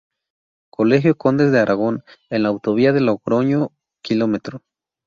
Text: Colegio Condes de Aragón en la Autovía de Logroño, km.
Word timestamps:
Colegio 0.71 1.15
Condes 1.15 1.51
de 1.51 1.59
Aragón 1.59 2.03
en 2.31 2.41
la 2.41 2.49
Autovía 2.49 2.91
de 2.91 3.01
Logroño, 3.01 3.71
km. 4.01 4.61